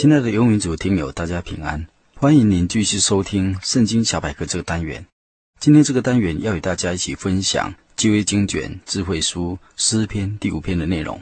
[0.00, 1.84] 亲爱的游民组听友，大家平安！
[2.14, 5.04] 欢迎您继续收听《圣经小百科》这个单元。
[5.58, 11.20] 今天这个单元要与大家一起分享旧约经卷智慧书诗篇第五篇的内容。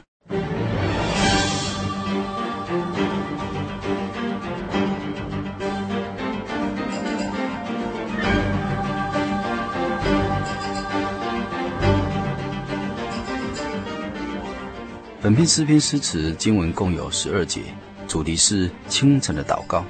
[15.19, 17.63] 本篇诗篇诗词经文共有十二节。
[18.07, 19.83] 主题是清晨的祷告，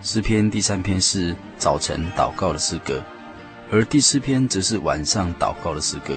[0.00, 3.02] 诗篇第三篇是早晨祷告的诗歌，
[3.70, 6.16] 而第四篇则是晚上祷告的诗歌。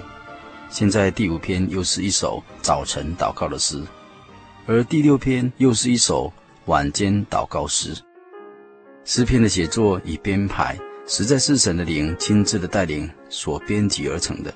[0.70, 3.82] 现在第五篇又是一首早晨祷告的诗，
[4.68, 6.32] 而第六篇又是一首
[6.66, 7.92] 晚间祷告诗。
[9.04, 14.54] 诗篇的写作与编排，实在是神的灵亲自的带领所编辑而成的，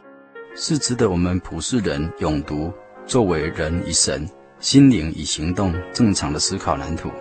[0.55, 2.71] 是值得我们普世人永读，
[3.07, 4.29] 作为人与神。
[4.64, 7.11] 心灵与行动正常的思考蓝图。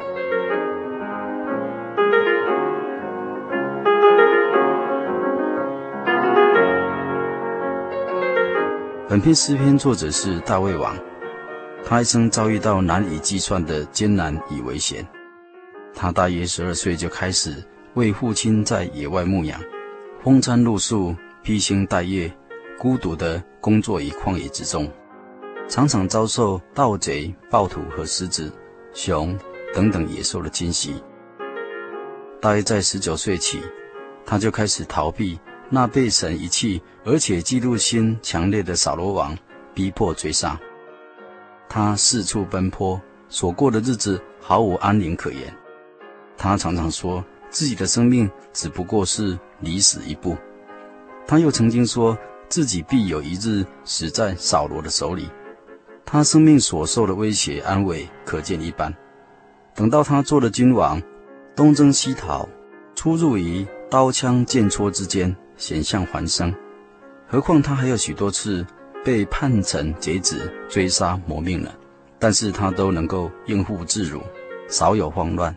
[9.09, 10.97] 本篇诗篇作者是大卫王，
[11.85, 15.05] 他一生遭遇到难以计算的艰难与危险。
[15.93, 17.57] 他大约十二岁就开始
[17.95, 19.61] 为父亲在野外牧羊，
[20.23, 21.13] 风餐露宿，
[21.43, 22.33] 披星戴月，
[22.79, 24.89] 孤独地工作于旷野之中。
[25.73, 28.53] 常常遭受盗贼、暴徒和狮子、
[28.93, 29.35] 熊
[29.73, 31.03] 等等野兽的侵袭。
[32.43, 33.59] 大约在十九岁起，
[34.27, 35.41] 他就开始逃避
[35.71, 39.35] 那被神遗弃而且嫉妒心强烈的扫罗王
[39.73, 40.61] 逼迫追杀。
[41.71, 43.01] 他四处奔波，
[43.31, 45.57] 所过的日子毫无安宁可言。
[46.37, 50.37] 他常常说自己的生命只不过是离死一步。
[51.27, 52.15] 他又曾经说
[52.51, 55.31] 自己必有一日死在扫罗的手里。
[56.05, 58.95] 他生命所受的威胁安危可见一斑。
[59.75, 61.01] 等到他做了君王，
[61.57, 62.49] 东征西讨，
[62.95, 66.55] 出入于刀枪剑戳之间，险象环生。
[67.27, 68.67] 何况他还有许多次
[69.05, 71.75] 被叛臣贼子追杀磨命了，
[72.19, 74.21] 但是他都能够应付自如，
[74.69, 75.57] 少有慌乱。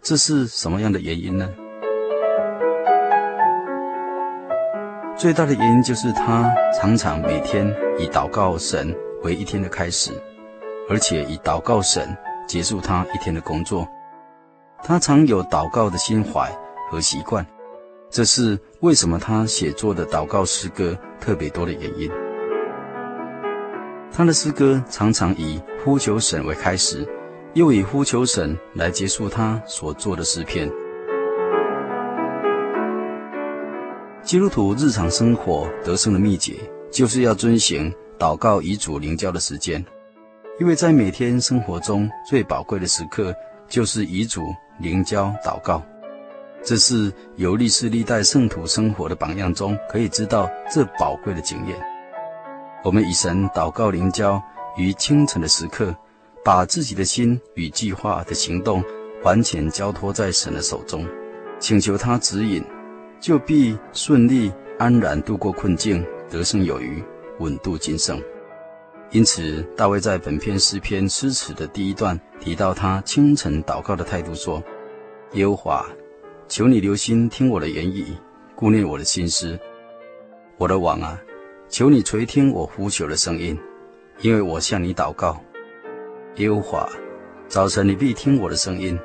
[0.00, 1.48] 这是什么样的原因呢？
[5.16, 7.66] 最大的原因就是他常常每天
[7.98, 10.12] 以祷告神为一天的开始，
[10.88, 13.86] 而且以祷告神结束他一天的工作。
[14.82, 16.50] 他常有祷告的心怀
[16.90, 17.44] 和习惯，
[18.08, 22.10] 这是为什么他写作的祷告诗歌特别多的原因。
[24.12, 27.06] 他的诗歌常常以呼求神为开始，
[27.54, 30.70] 又以呼求神来结束他所做的诗篇。
[34.22, 36.54] 基督徒日常生活得胜的秘诀，
[36.90, 37.92] 就是要遵行。
[38.18, 39.84] 祷告遗嘱灵交的时间，
[40.58, 43.34] 因为在每天生活中最宝贵的时刻，
[43.68, 44.42] 就是遗嘱
[44.80, 45.82] 灵交祷告。
[46.64, 51.78] 这是由历世历代圣徒生活的榜样中可以知道这宝贵的经验。
[52.82, 54.42] 我们以神祷告灵交
[54.76, 55.94] 于清晨的时刻，
[56.44, 58.82] 把自己的心与计划的行动
[59.22, 61.06] 完全交托在神的手中，
[61.60, 62.64] 请求他指引，
[63.20, 67.00] 就必顺利安然度过困境，得胜有余。
[67.38, 68.20] 稳度今生，
[69.10, 74.62] 因此大卫在本篇诗篇诗词的第一段提到他清晨祷告的态度，说
[75.34, 75.86] ：“耶和华，
[76.48, 78.06] 求你留心听我的言语，
[78.54, 79.58] 顾念我的心思。
[80.56, 81.20] 我的王啊，
[81.68, 83.56] 求你垂听我呼求的声音，
[84.20, 85.40] 因为我向你祷告。
[86.36, 86.88] 耶和华，
[87.46, 88.98] 早晨你必听我的声音，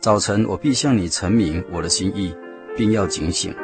[0.00, 2.34] 早晨我必向你陈明我的心意，
[2.76, 3.54] 并要警醒。”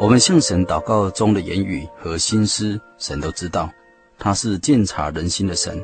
[0.00, 3.68] 我们向神祷告中的言语和心思，神都知道，
[4.16, 5.82] 他是鉴察人心的神。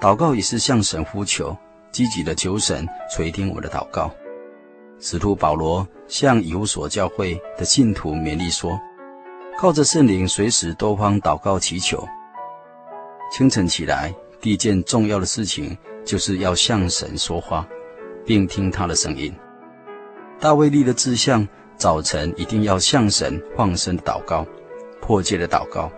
[0.00, 1.54] 祷告也是向神呼求，
[1.92, 4.10] 积极的求神垂听我的祷告。
[4.98, 8.80] 使徒保罗向以弗所教会的信徒勉励说
[9.60, 12.02] ：“靠着圣灵，随时多方祷告祈求。
[13.30, 17.68] 清晨起来，第一件重要的事情就是要向神说话，
[18.24, 19.30] 并听他的声音。
[20.38, 21.46] 大卫立的志向，
[21.80, 24.46] 早晨一定要向神放声祷告，
[25.00, 25.90] 迫切的祷告。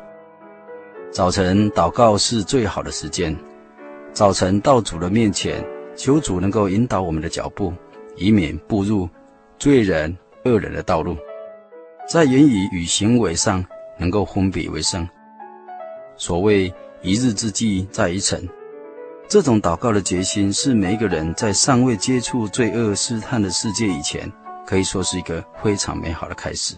[1.11, 3.37] 早晨祷告是最好的时间。
[4.12, 5.61] 早晨到主的面前，
[5.96, 7.75] 求主能够引导我们的脚步。”
[8.14, 9.08] 以免步入
[9.58, 10.14] 罪人
[10.44, 11.17] 恶人的道路，
[12.08, 13.64] 在言语与行为上
[13.99, 15.08] 能够分别为圣。
[16.17, 18.46] 所谓一日之计在于晨，
[19.26, 24.31] 这种祷告的决心是每一个人在尚未接触罪恶试探的世界以前，
[24.67, 26.75] 可以说是一个非常美好的开始。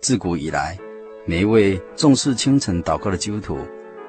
[0.00, 0.78] 自古以来，
[1.26, 3.58] 每一位重视清晨祷告的基督徒，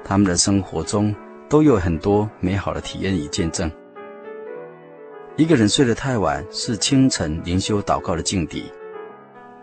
[0.04, 1.14] 他们的生活中
[1.48, 3.70] 都有很多美好的体验与见证。
[5.36, 8.70] 一个人睡得太晚，是清晨灵修祷告的境地。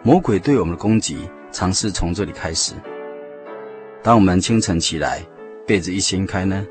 [0.04, 2.74] 魔鬼对我们的攻击，常是从这里开始。
[4.02, 5.22] 当我们清晨起来，
[5.66, 6.66] 被子一掀开呢，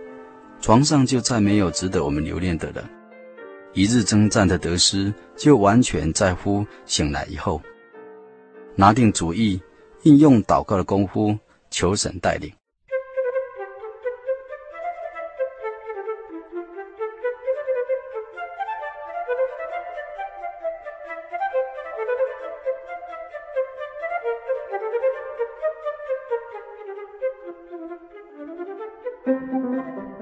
[0.61, 2.88] 床上就再没有值得我们留恋的了。
[3.76, 7.61] 一日征战的得失，就完全在乎醒来以后，
[8.75, 9.61] 拿定主意，
[10.05, 11.38] 应用祷告的功夫，
[11.69, 12.50] 求神带领。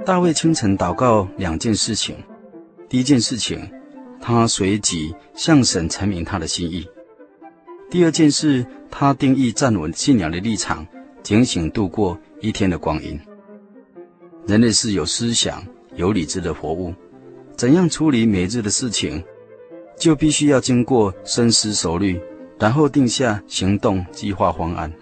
[0.04, 2.16] 大卫清晨祷告两件事情，
[2.94, 3.68] 第一件事情，
[4.20, 6.86] 他随即向神阐明他的心意；
[7.90, 10.86] 第二件事，他定义站稳信仰的立场，
[11.20, 13.20] 警醒度过一天的光阴。
[14.46, 16.94] 人类是有思想、有理智的活物，
[17.56, 19.20] 怎样处理每日的事情，
[19.98, 22.20] 就必须要经过深思熟虑，
[22.60, 24.92] 然后定下行动计划方案。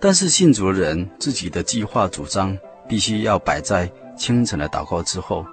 [0.00, 2.56] 但是信主的人自己的计划主张，
[2.88, 3.92] 必须要摆在。
[4.16, 5.46] 清晨的祷告之后，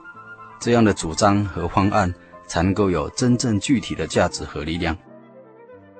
[0.59, 2.13] 这样的主张和方案
[2.47, 4.97] 才能够有真正具体的价值和力量。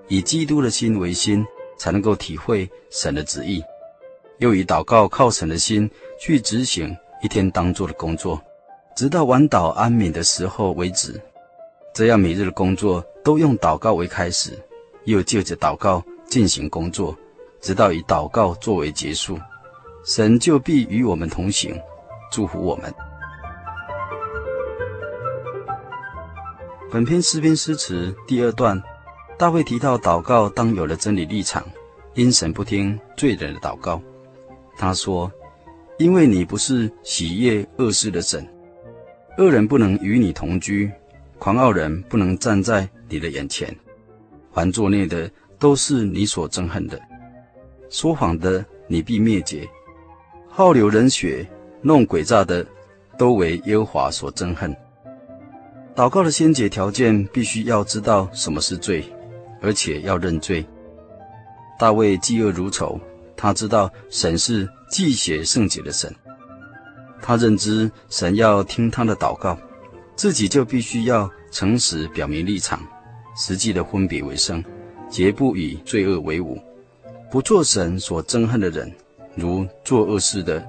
[0.08, 1.46] 以基督的心为心，
[1.78, 3.62] 才能够体会神的旨意；
[4.38, 5.90] 又以祷告靠神的心
[6.20, 8.42] 去执行一天当做的工作，
[8.96, 11.20] 直到晚祷安眠的时候为止。
[11.94, 14.58] 这样每日的工作都用祷告为开始，
[15.06, 17.16] 又借着祷告进行工作，
[17.60, 19.38] 直到以祷告作为结束，
[20.06, 21.78] 神就必与我们同行。
[22.32, 22.94] 祝福我们。
[26.90, 28.82] 本篇诗篇诗词第二段，
[29.38, 31.62] 大卫提到祷告当有了真理立场，
[32.14, 34.02] 因神不听罪人的祷告。
[34.78, 35.30] 他说
[36.00, 38.48] ：“因为你不是喜悦恶事的神，
[39.38, 40.90] 恶人不能与你同居，
[41.38, 43.76] 狂傲人不能站在你的眼前，
[44.54, 45.30] 凡作孽的
[45.60, 46.98] 都是你所憎恨的，
[47.90, 49.68] 说谎的你必灭绝，
[50.48, 51.46] 好流人血。”
[51.80, 52.66] 弄诡诈的，
[53.20, 54.76] 都为耶和华所憎恨。
[55.98, 59.04] 祷告的先决条件，必须要知道什么是罪，
[59.64, 60.64] 而且要认罪。
[61.80, 63.00] 大卫嫉恶如仇，
[63.36, 66.14] 他知道神是忌血圣洁的神，
[67.20, 69.58] 他认知神要听他的祷告，
[70.16, 72.80] 自己就必须要诚实表明立场，
[73.36, 74.64] 实际的分别为圣，
[75.10, 76.62] 绝不与罪恶为伍，
[77.32, 78.94] 不做神所憎恨的人，
[79.34, 80.64] 如做恶事的。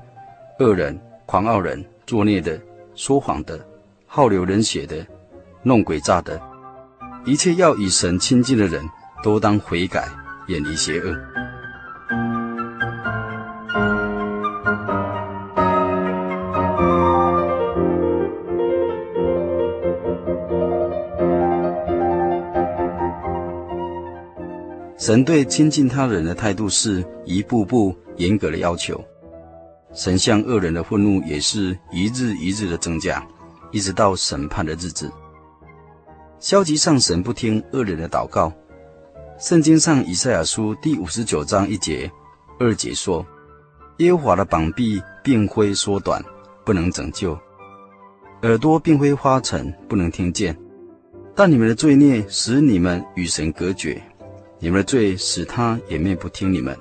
[0.59, 2.59] 恶人、狂傲人、作孽的、
[2.95, 3.63] 说谎的、
[4.07, 5.07] 好流人血的、
[5.63, 6.41] 弄诡诈的，
[7.25, 8.89] 一切要与神亲近的人，
[9.23, 10.09] 都当悔改，
[10.47, 11.17] 远离邪恶。
[24.97, 29.03] 神对亲近他人的态度是一步步严格的要求。
[29.95, 33.27] 神向恶人的愤怒也是一日一日的增加，
[33.71, 35.11] 一直到审判的日子。
[36.41, 38.53] 消极上，神不听恶人的祷告。
[39.41, 42.11] 圣经上以赛亚书第五十九章一节、
[42.61, 43.27] 二节说
[43.99, 46.25] ：“耶和华的膀臂并非缩短，
[46.65, 47.37] 不能拯救；
[48.43, 50.57] 耳朵并非发沉，不能听见。
[51.35, 54.01] 但你们的罪孽使你们与神隔绝，
[54.61, 56.77] 你们的罪使他掩面不听你们。”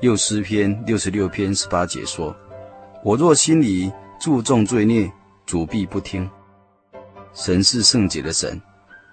[0.00, 2.34] 又诗篇六十六篇十八节说
[3.04, 5.10] ：“我若心里注重罪孽，
[5.44, 6.28] 主必不听。
[7.38, 8.60] 神是圣洁的神，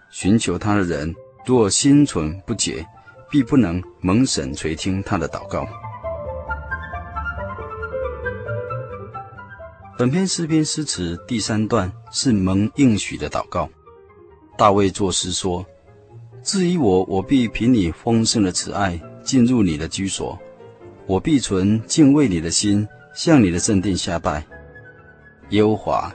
[0.10, 1.14] 寻求他的人
[1.46, 2.84] 若心存不洁，
[3.30, 5.64] 必不能蒙神垂听他的祷告。”
[9.96, 13.70] 本篇诗篇诗词第三段是蒙应许的祷告。
[14.58, 15.64] 大卫作诗说
[16.42, 20.36] ：“至于我，我必凭你丰盛的慈爱进入你的居所，
[21.06, 24.44] 我必存敬畏你的心，向你的圣殿下拜。
[25.50, 26.12] 耶和华，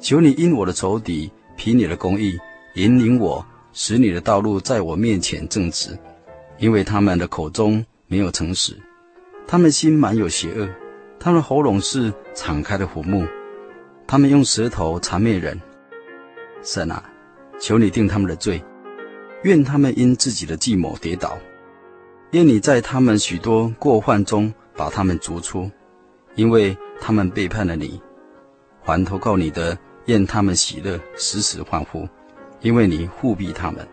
[0.00, 2.38] 求你因我的仇敌凭你的公义
[2.74, 5.98] 引领我，使你的道路在我面前正直，
[6.58, 8.76] 因为他们的口中没有诚实，
[9.46, 10.68] 他们心满有邪恶，
[11.18, 13.26] 他们喉咙是敞开的虎目，
[14.06, 15.60] 他们用舌头缠灭人。
[16.62, 17.02] 神啊！”
[17.60, 18.62] 求你定他们的罪，
[19.44, 21.38] 愿他们因自己的计谋跌倒，
[22.32, 25.70] 愿你在他们许多过患中把他们逐出，
[26.34, 28.02] 因为他们背叛了你。
[28.82, 32.08] 还投靠你的，愿他们喜乐，时时欢呼，
[32.60, 33.86] 因为你护庇他们。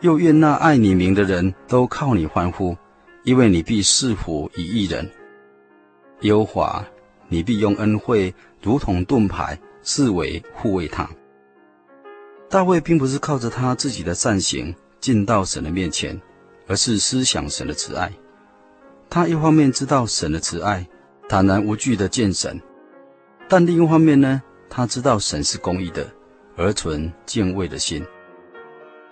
[0.00, 2.76] 又愿那爱你名的人都靠你欢呼，
[3.24, 5.10] 因为你必赐福与一人。
[6.20, 6.84] 耶和华，
[7.28, 11.08] 你必用恩惠如同盾牌，四围护卫他。
[12.48, 16.18] 大卫并不是靠着他自己的善行进到神的面前，
[16.66, 18.10] 而是思想神的慈爱。
[19.08, 20.86] 他一方面知道神的慈爱，
[21.28, 22.56] 坦然无惧的见神；
[23.48, 26.08] 但另一方面呢，他知道神是公义的，
[26.56, 28.02] 而存敬畏的心。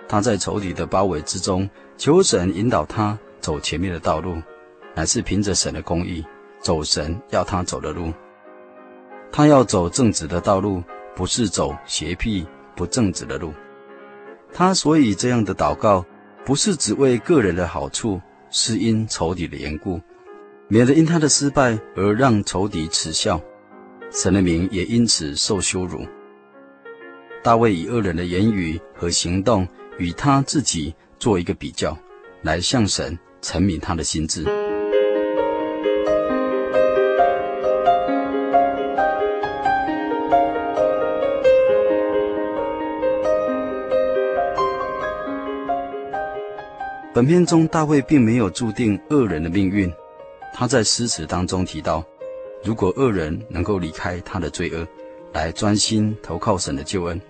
[0.08, 4.40] 他在仇敌的包围之中，求神引导他走前面的道路，
[4.94, 6.24] 乃是凭着神的公义，
[6.60, 8.10] 走神要他走的路。
[9.30, 10.82] 他要走正直的道路，
[11.14, 12.46] 不是走邪僻。
[12.76, 13.52] 不正直的路，
[14.52, 16.06] 他所以这样的祷告，
[16.44, 20.00] 不是只为个人的好处，是因仇敌的缘故，
[20.68, 23.40] 免得因他的失败而让仇敌耻笑，
[24.10, 26.06] 神的名也因此受羞辱。
[27.42, 29.66] 大卫以恶人的言语和行动
[29.98, 31.96] 与他自己做一个比较，
[32.42, 34.44] 来向神陈明他的心智。
[47.14, 49.92] 本片中，大卫并没有注定恶人的命运。
[50.54, 52.04] 他在诗词当中提到，
[52.64, 54.86] 如果恶人能够离开他的罪恶，
[55.32, 57.20] 来专心投靠神的救恩，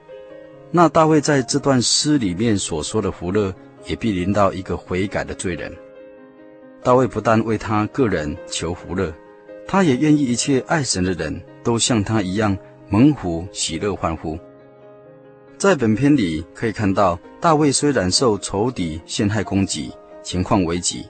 [0.71, 3.55] 那大卫在这段诗里面所说的福乐，
[3.87, 5.75] 也必临到一个悔改的罪人。
[6.83, 9.13] 大卫不但为他个人求福乐，
[9.67, 12.57] 他也愿意一切爱神的人都像他一样
[12.89, 14.39] 蒙福喜乐欢呼。
[15.59, 19.91] 在本篇里可以看到，大卫虽然受仇敌陷害攻击，
[20.23, 21.05] 情况危急，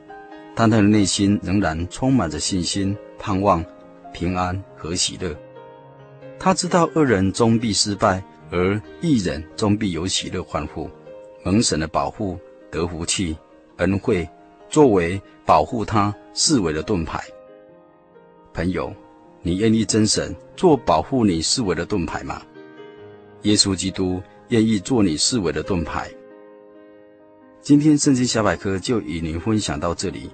[0.54, 3.62] 但他的内心仍然充满着信心、盼望、
[4.18, 5.32] 平安和喜乐。
[6.40, 8.20] 他知道恶人终必失败，
[8.50, 10.90] 而义人终必有喜乐欢呼，
[11.44, 12.37] 蒙神的保护，
[12.68, 13.37] 得福气、
[13.76, 14.28] 恩惠，
[14.68, 17.22] 作为保护他四围的盾牌。
[18.52, 18.92] 朋友，
[19.40, 22.42] 你愿意真神做保护你四围的盾牌吗？
[23.42, 24.20] 耶稣基督。
[24.48, 26.10] 愿意做你四围的盾牌。
[27.60, 30.30] 今天圣经小百科就与您分享到这里，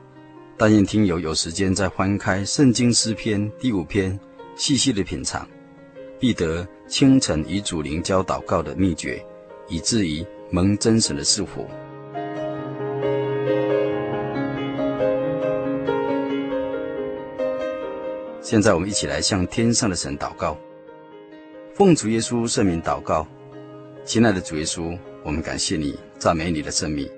[0.56, 4.18] 但愿听友有时间再翻开圣经诗篇第五篇，
[4.54, 5.46] 细细的品尝，
[6.20, 9.20] 必得清晨与主灵交祷告的秘诀，
[9.68, 11.66] 以至于蒙真神的赐福。
[18.40, 20.56] 现在我们一起来向天上的神祷告，
[21.74, 23.26] 奉主耶稣圣名祷告。
[24.04, 27.10] 亲爱的主耶稣，我们感谢你，赞美你的圣名，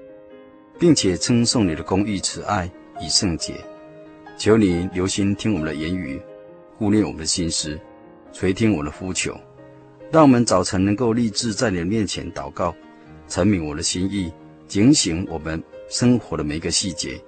[0.78, 3.54] 并且称颂你的公义、慈爱以圣洁。
[4.38, 6.20] 求你留心听我们的言语，
[6.78, 7.78] 顾念我们的心思，
[8.32, 9.34] 垂听我的呼求，
[10.12, 12.74] 让我们早晨能够立志在你的面前祷告，
[13.28, 14.30] 陈明我的心意，
[14.68, 17.18] 警醒我们生活的每一个细节，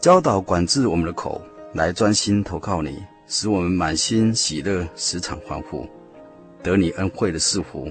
[0.00, 1.42] 教导管制我们的口，
[1.74, 5.86] 来专心投靠你，使我们满心喜乐，时常欢呼，
[6.62, 7.90] 得你恩惠的赐福。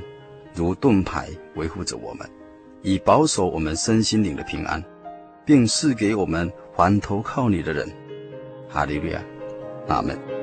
[0.55, 2.27] 如盾牌维护着我们，
[2.81, 4.83] 以保守我们身心灵的平安，
[5.45, 7.89] 并赐给我们还投靠你的人。
[8.69, 9.19] 哈利路亚，
[9.87, 10.36] 阿门。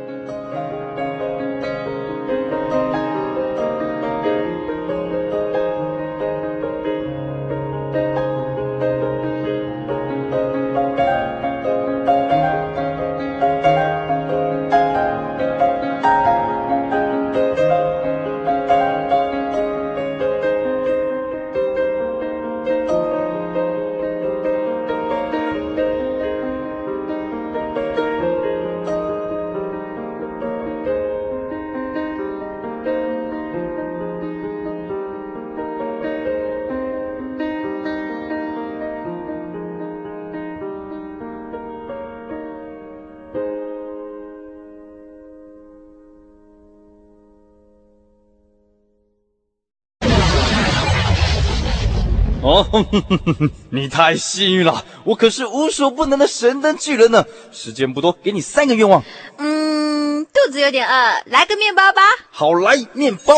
[52.55, 52.87] 哦，
[53.71, 57.25] 你太幸运了，我可是无所不能的神灯巨人呢。
[57.51, 59.03] 时间不多，给你三个愿望。
[59.39, 62.03] 嗯，肚子有点饿，来个面包吧。
[62.31, 63.35] 好，来面包。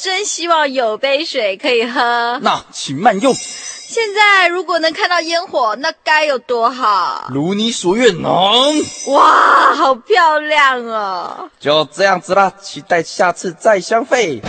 [0.00, 2.38] 真希望有杯水可以喝。
[2.42, 3.34] 那请慢用。
[3.34, 7.28] 现在如果能看到烟火，那该有多好！
[7.28, 8.32] 如你所愿，能。
[9.08, 11.50] 哇，好漂亮哦！
[11.60, 14.40] 就这样子啦，期待下次再相会。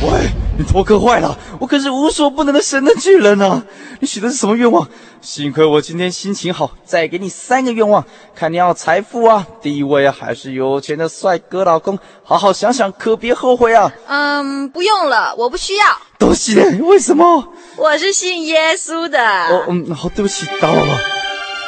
[0.00, 1.36] 喂，你头磕坏了？
[1.58, 3.62] 我可是无所不能的神的巨人啊！
[4.00, 4.88] 你许的是什么愿望？
[5.20, 8.04] 幸亏我今天心情好，再给你三个愿望，
[8.36, 11.98] 看你要财富啊、地位啊，还是有钱的帅哥老公？
[12.22, 13.92] 好好想想，可别后悔啊！
[14.06, 15.84] 嗯，不用了，我不需要。
[16.18, 17.52] 都是的，为什么？
[17.76, 19.20] 我是信耶稣的。
[19.20, 21.00] 哦，嗯，好，对不起，打扰了。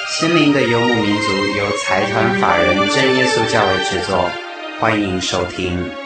[0.08, 4.30] 心灵的游牧民族由财团法人真耶稣教会制作，
[4.78, 6.05] 欢迎收听。